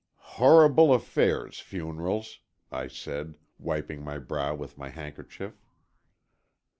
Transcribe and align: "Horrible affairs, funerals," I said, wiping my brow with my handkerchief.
"Horrible 0.41 0.95
affairs, 0.95 1.59
funerals," 1.59 2.39
I 2.71 2.87
said, 2.87 3.35
wiping 3.59 4.03
my 4.03 4.17
brow 4.17 4.55
with 4.55 4.75
my 4.75 4.89
handkerchief. 4.89 5.53